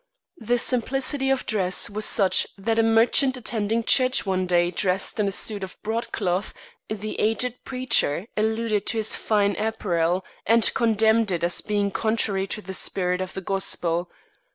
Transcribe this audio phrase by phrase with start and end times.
[0.39, 5.27] The simplicity of dress was such that a merchant attending church one day dressed in
[5.27, 6.55] a suit of broadcloth,
[6.89, 12.63] the aged preacher alluded to his "fine apparel," and condemned it as being contrary to
[12.63, 14.09] the spirit of the Gospel.